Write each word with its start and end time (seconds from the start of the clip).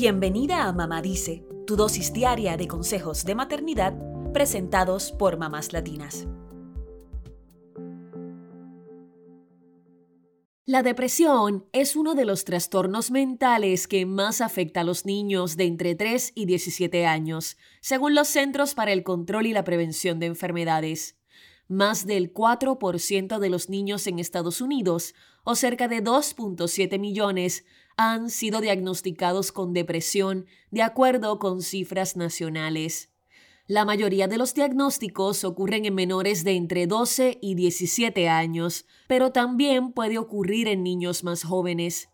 Bienvenida 0.00 0.68
a 0.68 0.72
Mamá 0.72 1.02
Dice, 1.02 1.44
tu 1.66 1.74
dosis 1.74 2.12
diaria 2.12 2.56
de 2.56 2.68
consejos 2.68 3.24
de 3.24 3.34
maternidad 3.34 3.98
presentados 4.32 5.10
por 5.10 5.38
mamás 5.38 5.72
latinas. 5.72 6.28
La 10.66 10.84
depresión 10.84 11.66
es 11.72 11.96
uno 11.96 12.14
de 12.14 12.26
los 12.26 12.44
trastornos 12.44 13.10
mentales 13.10 13.88
que 13.88 14.06
más 14.06 14.40
afecta 14.40 14.82
a 14.82 14.84
los 14.84 15.04
niños 15.04 15.56
de 15.56 15.64
entre 15.64 15.96
3 15.96 16.30
y 16.36 16.46
17 16.46 17.04
años, 17.04 17.56
según 17.80 18.14
los 18.14 18.28
Centros 18.28 18.74
para 18.74 18.92
el 18.92 19.02
Control 19.02 19.46
y 19.46 19.52
la 19.52 19.64
Prevención 19.64 20.20
de 20.20 20.26
Enfermedades. 20.26 21.18
Más 21.68 22.06
del 22.06 22.32
4% 22.32 23.38
de 23.38 23.50
los 23.50 23.68
niños 23.68 24.06
en 24.06 24.18
Estados 24.18 24.62
Unidos, 24.62 25.14
o 25.44 25.54
cerca 25.54 25.86
de 25.86 26.02
2.7 26.02 26.98
millones, 26.98 27.64
han 27.98 28.30
sido 28.30 28.62
diagnosticados 28.62 29.52
con 29.52 29.74
depresión, 29.74 30.46
de 30.70 30.82
acuerdo 30.82 31.38
con 31.38 31.60
cifras 31.60 32.16
nacionales. 32.16 33.10
La 33.66 33.84
mayoría 33.84 34.28
de 34.28 34.38
los 34.38 34.54
diagnósticos 34.54 35.44
ocurren 35.44 35.84
en 35.84 35.94
menores 35.94 36.42
de 36.42 36.52
entre 36.52 36.86
12 36.86 37.38
y 37.42 37.54
17 37.54 38.26
años, 38.26 38.86
pero 39.08 39.30
también 39.30 39.92
puede 39.92 40.16
ocurrir 40.16 40.68
en 40.68 40.82
niños 40.82 41.22
más 41.22 41.44
jóvenes. 41.44 42.08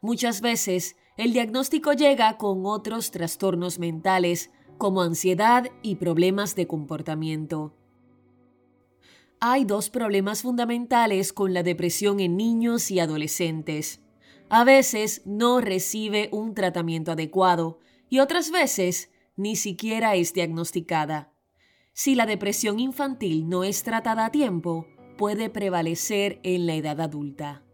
Muchas 0.00 0.40
veces, 0.40 0.94
el 1.16 1.32
diagnóstico 1.32 1.94
llega 1.94 2.36
con 2.36 2.64
otros 2.64 3.10
trastornos 3.10 3.80
mentales, 3.80 4.52
como 4.78 5.02
ansiedad 5.02 5.66
y 5.82 5.96
problemas 5.96 6.54
de 6.54 6.68
comportamiento. 6.68 7.79
Hay 9.42 9.64
dos 9.64 9.88
problemas 9.88 10.42
fundamentales 10.42 11.32
con 11.32 11.54
la 11.54 11.62
depresión 11.62 12.20
en 12.20 12.36
niños 12.36 12.90
y 12.90 13.00
adolescentes. 13.00 14.02
A 14.50 14.64
veces 14.64 15.22
no 15.24 15.62
recibe 15.62 16.28
un 16.30 16.54
tratamiento 16.54 17.12
adecuado 17.12 17.78
y 18.10 18.18
otras 18.18 18.50
veces 18.50 19.10
ni 19.36 19.56
siquiera 19.56 20.14
es 20.14 20.34
diagnosticada. 20.34 21.32
Si 21.94 22.14
la 22.14 22.26
depresión 22.26 22.78
infantil 22.80 23.48
no 23.48 23.64
es 23.64 23.82
tratada 23.82 24.26
a 24.26 24.30
tiempo, 24.30 24.86
puede 25.16 25.48
prevalecer 25.48 26.38
en 26.42 26.66
la 26.66 26.74
edad 26.74 27.00
adulta. 27.00 27.64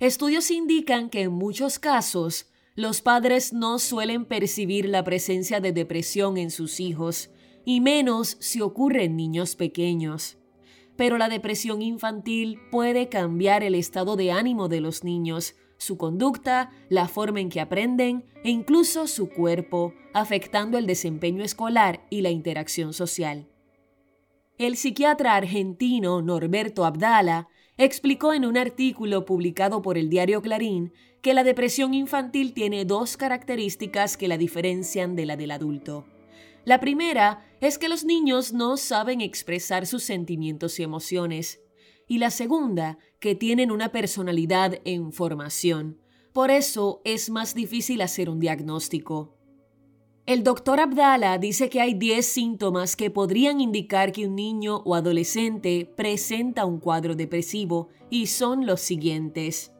Estudios 0.00 0.50
indican 0.50 1.10
que 1.10 1.22
en 1.22 1.32
muchos 1.32 1.78
casos 1.78 2.50
los 2.74 3.02
padres 3.02 3.52
no 3.52 3.78
suelen 3.78 4.24
percibir 4.24 4.88
la 4.88 5.04
presencia 5.04 5.60
de 5.60 5.72
depresión 5.72 6.38
en 6.38 6.50
sus 6.50 6.80
hijos, 6.80 7.30
y 7.68 7.82
menos 7.82 8.38
si 8.40 8.62
ocurre 8.62 9.04
en 9.04 9.14
niños 9.14 9.54
pequeños. 9.54 10.38
Pero 10.96 11.18
la 11.18 11.28
depresión 11.28 11.82
infantil 11.82 12.58
puede 12.70 13.10
cambiar 13.10 13.62
el 13.62 13.74
estado 13.74 14.16
de 14.16 14.32
ánimo 14.32 14.68
de 14.68 14.80
los 14.80 15.04
niños, 15.04 15.54
su 15.76 15.98
conducta, 15.98 16.70
la 16.88 17.08
forma 17.08 17.40
en 17.40 17.50
que 17.50 17.60
aprenden 17.60 18.24
e 18.42 18.48
incluso 18.48 19.06
su 19.06 19.28
cuerpo, 19.28 19.92
afectando 20.14 20.78
el 20.78 20.86
desempeño 20.86 21.44
escolar 21.44 22.06
y 22.08 22.22
la 22.22 22.30
interacción 22.30 22.94
social. 22.94 23.50
El 24.56 24.78
psiquiatra 24.78 25.36
argentino 25.36 26.22
Norberto 26.22 26.86
Abdala 26.86 27.48
explicó 27.76 28.32
en 28.32 28.46
un 28.46 28.56
artículo 28.56 29.26
publicado 29.26 29.82
por 29.82 29.98
el 29.98 30.08
diario 30.08 30.40
Clarín 30.40 30.94
que 31.20 31.34
la 31.34 31.44
depresión 31.44 31.92
infantil 31.92 32.54
tiene 32.54 32.86
dos 32.86 33.18
características 33.18 34.16
que 34.16 34.26
la 34.26 34.38
diferencian 34.38 35.16
de 35.16 35.26
la 35.26 35.36
del 35.36 35.50
adulto. 35.50 36.06
La 36.68 36.80
primera 36.80 37.42
es 37.62 37.78
que 37.78 37.88
los 37.88 38.04
niños 38.04 38.52
no 38.52 38.76
saben 38.76 39.22
expresar 39.22 39.86
sus 39.86 40.02
sentimientos 40.02 40.78
y 40.78 40.82
emociones 40.82 41.62
y 42.06 42.18
la 42.18 42.30
segunda, 42.30 42.98
que 43.20 43.34
tienen 43.34 43.70
una 43.70 43.90
personalidad 43.90 44.74
en 44.84 45.14
formación. 45.14 45.98
Por 46.34 46.50
eso 46.50 47.00
es 47.06 47.30
más 47.30 47.54
difícil 47.54 48.02
hacer 48.02 48.28
un 48.28 48.38
diagnóstico. 48.38 49.34
El 50.26 50.44
doctor 50.44 50.78
Abdala 50.78 51.38
dice 51.38 51.70
que 51.70 51.80
hay 51.80 51.94
10 51.94 52.26
síntomas 52.26 52.96
que 52.96 53.10
podrían 53.10 53.62
indicar 53.62 54.12
que 54.12 54.26
un 54.26 54.36
niño 54.36 54.82
o 54.84 54.94
adolescente 54.94 55.90
presenta 55.96 56.66
un 56.66 56.80
cuadro 56.80 57.14
depresivo 57.14 57.88
y 58.10 58.26
son 58.26 58.66
los 58.66 58.82
siguientes. 58.82 59.72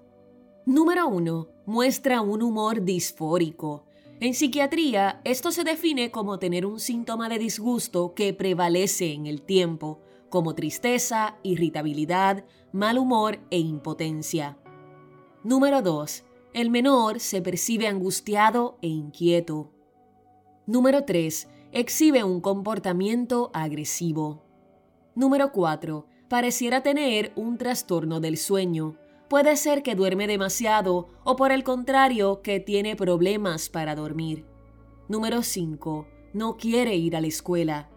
Número 0.64 1.06
1. 1.06 1.48
Muestra 1.66 2.22
un 2.22 2.42
humor 2.42 2.82
disfórico. 2.82 3.87
En 4.20 4.34
psiquiatría, 4.34 5.20
esto 5.22 5.52
se 5.52 5.62
define 5.62 6.10
como 6.10 6.40
tener 6.40 6.66
un 6.66 6.80
síntoma 6.80 7.28
de 7.28 7.38
disgusto 7.38 8.14
que 8.14 8.34
prevalece 8.34 9.12
en 9.12 9.26
el 9.26 9.42
tiempo, 9.42 10.00
como 10.28 10.56
tristeza, 10.56 11.36
irritabilidad, 11.44 12.44
mal 12.72 12.98
humor 12.98 13.38
e 13.50 13.58
impotencia. 13.58 14.58
Número 15.44 15.82
2. 15.82 16.24
El 16.52 16.70
menor 16.70 17.20
se 17.20 17.40
percibe 17.42 17.86
angustiado 17.86 18.76
e 18.82 18.88
inquieto. 18.88 19.70
Número 20.66 21.04
3. 21.04 21.48
Exhibe 21.70 22.24
un 22.24 22.40
comportamiento 22.40 23.52
agresivo. 23.54 24.42
Número 25.14 25.52
4. 25.52 26.06
Pareciera 26.28 26.82
tener 26.82 27.32
un 27.36 27.56
trastorno 27.56 28.18
del 28.18 28.36
sueño. 28.36 28.96
Puede 29.28 29.56
ser 29.56 29.82
que 29.82 29.94
duerme 29.94 30.26
demasiado 30.26 31.08
o 31.24 31.36
por 31.36 31.52
el 31.52 31.62
contrario 31.62 32.40
que 32.42 32.60
tiene 32.60 32.96
problemas 32.96 33.68
para 33.68 33.94
dormir. 33.94 34.44
Número 35.08 35.42
5. 35.42 36.06
No 36.32 36.56
quiere 36.56 36.96
ir 36.96 37.14
a 37.14 37.20
la 37.20 37.26
escuela. 37.26 37.90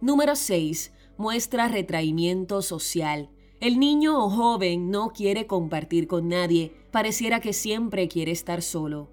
Número 0.00 0.34
6 0.36 0.92
muestra 1.18 1.68
retraimiento 1.68 2.62
social. 2.62 3.28
El 3.60 3.80
niño 3.80 4.24
o 4.24 4.30
joven 4.30 4.90
no 4.90 5.12
quiere 5.12 5.48
compartir 5.48 6.06
con 6.06 6.28
nadie, 6.28 6.72
pareciera 6.92 7.40
que 7.40 7.52
siempre 7.52 8.06
quiere 8.06 8.30
estar 8.30 8.62
solo. 8.62 9.10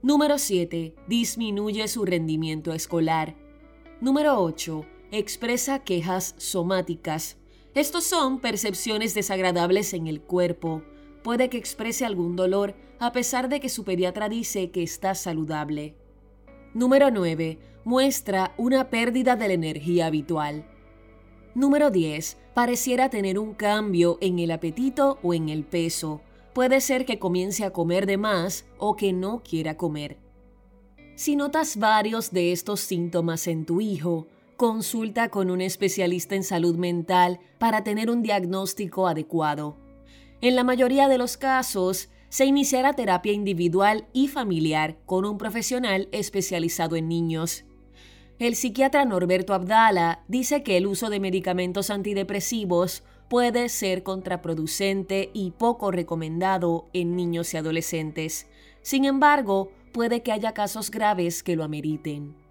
Número 0.00 0.38
7. 0.38 0.94
Disminuye 1.08 1.88
su 1.88 2.04
rendimiento 2.04 2.72
escolar. 2.72 3.34
Número 4.00 4.40
8. 4.40 4.86
Expresa 5.10 5.80
quejas 5.80 6.36
somáticas. 6.38 7.36
Estos 7.74 8.04
son 8.04 8.38
percepciones 8.38 9.14
desagradables 9.14 9.94
en 9.94 10.06
el 10.06 10.20
cuerpo. 10.20 10.82
Puede 11.24 11.50
que 11.50 11.58
exprese 11.58 12.04
algún 12.04 12.36
dolor 12.36 12.76
a 13.00 13.10
pesar 13.10 13.48
de 13.48 13.58
que 13.58 13.68
su 13.68 13.82
pediatra 13.82 14.28
dice 14.28 14.70
que 14.70 14.84
está 14.84 15.16
saludable. 15.16 15.96
Número 16.72 17.10
9. 17.10 17.58
Muestra 17.84 18.54
una 18.58 18.90
pérdida 18.90 19.34
de 19.34 19.48
la 19.48 19.54
energía 19.54 20.06
habitual. 20.06 20.66
Número 21.56 21.90
10. 21.90 22.36
Pareciera 22.54 23.10
tener 23.10 23.40
un 23.40 23.54
cambio 23.54 24.18
en 24.20 24.38
el 24.38 24.52
apetito 24.52 25.18
o 25.24 25.34
en 25.34 25.48
el 25.48 25.64
peso. 25.64 26.20
Puede 26.52 26.80
ser 26.80 27.04
que 27.04 27.18
comience 27.18 27.64
a 27.64 27.72
comer 27.72 28.06
de 28.06 28.18
más 28.18 28.66
o 28.78 28.94
que 28.94 29.12
no 29.12 29.42
quiera 29.42 29.76
comer. 29.76 30.18
Si 31.16 31.34
notas 31.34 31.76
varios 31.76 32.30
de 32.30 32.52
estos 32.52 32.80
síntomas 32.80 33.48
en 33.48 33.66
tu 33.66 33.80
hijo, 33.80 34.28
consulta 34.56 35.28
con 35.28 35.50
un 35.50 35.60
especialista 35.60 36.34
en 36.34 36.44
salud 36.44 36.76
mental 36.76 37.40
para 37.58 37.84
tener 37.84 38.10
un 38.10 38.22
diagnóstico 38.22 39.08
adecuado. 39.08 39.76
En 40.40 40.56
la 40.56 40.64
mayoría 40.64 41.08
de 41.08 41.18
los 41.18 41.36
casos, 41.36 42.10
se 42.28 42.46
iniciará 42.46 42.94
terapia 42.94 43.32
individual 43.32 44.08
y 44.12 44.28
familiar 44.28 44.96
con 45.06 45.24
un 45.24 45.38
profesional 45.38 46.08
especializado 46.12 46.96
en 46.96 47.08
niños. 47.08 47.64
El 48.40 48.56
psiquiatra 48.56 49.04
Norberto 49.04 49.54
Abdala 49.54 50.24
dice 50.26 50.64
que 50.64 50.76
el 50.76 50.86
uso 50.86 51.10
de 51.10 51.20
medicamentos 51.20 51.90
antidepresivos 51.90 53.04
puede 53.28 53.68
ser 53.68 54.02
contraproducente 54.02 55.30
y 55.32 55.52
poco 55.52 55.92
recomendado 55.92 56.88
en 56.92 57.14
niños 57.14 57.54
y 57.54 57.56
adolescentes. 57.56 58.48
Sin 58.82 59.04
embargo, 59.04 59.70
puede 59.92 60.22
que 60.22 60.32
haya 60.32 60.52
casos 60.52 60.90
graves 60.90 61.42
que 61.42 61.54
lo 61.54 61.62
ameriten. 61.62 62.43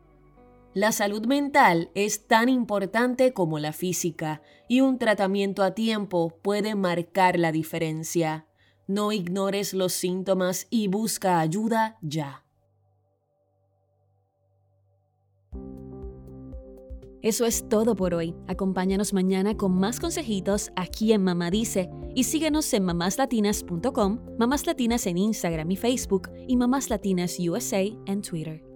La 0.73 0.91
salud 0.91 1.27
mental 1.27 1.91
es 1.93 2.25
tan 2.25 2.49
importante 2.49 3.31
como 3.31 3.59
la 3.59 3.73
física 3.73 4.41
y 4.67 4.81
un 4.81 4.97
tratamiento 4.97 5.61
a 5.61 5.75
tiempo 5.75 6.39
puede 6.41 6.73
marcar 6.73 7.37
la 7.37 7.51
diferencia. 7.51 8.47
No 8.87 9.11
ignores 9.11 9.75
los 9.75 9.93
síntomas 9.93 10.65
y 10.71 10.87
busca 10.87 11.39
ayuda 11.39 11.97
ya. 12.01 12.43
Eso 17.21 17.45
es 17.45 17.69
todo 17.69 17.95
por 17.95 18.15
hoy. 18.15 18.35
Acompáñanos 18.47 19.13
mañana 19.13 19.55
con 19.55 19.73
más 19.73 19.99
consejitos 19.99 20.71
aquí 20.75 21.13
en 21.13 21.23
Mamá 21.23 21.51
Dice 21.51 21.89
y 22.15 22.23
síguenos 22.23 22.73
en 22.73 22.83
mamáslatinas.com, 22.83 24.19
Mamás 24.39 24.65
Latinas 24.65 25.05
en 25.05 25.19
Instagram 25.19 25.69
y 25.69 25.77
Facebook 25.77 26.31
y 26.47 26.57
Mamás 26.57 26.89
Latinas 26.89 27.37
USA 27.39 27.83
en 28.07 28.21
Twitter. 28.23 28.72